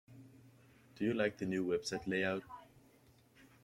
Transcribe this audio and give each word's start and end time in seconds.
Do 0.95 1.05
you 1.05 1.13
like 1.13 1.37
the 1.37 1.45
new 1.45 1.63
website 1.63 2.07
layout? 2.07 2.41